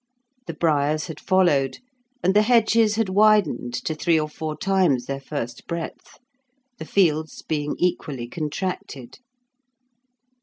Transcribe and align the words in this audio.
The 0.47 0.55
briars 0.55 1.05
had 1.05 1.19
followed, 1.19 1.77
and 2.23 2.33
the 2.35 2.41
hedges 2.41 2.95
had 2.95 3.07
widened 3.07 3.71
to 3.85 3.93
three 3.93 4.19
or 4.19 4.27
four 4.27 4.57
times 4.57 5.05
their 5.05 5.19
first 5.19 5.67
breadth, 5.67 6.17
the 6.79 6.85
fields 6.85 7.43
being 7.43 7.75
equally 7.77 8.27
contracted. 8.27 9.19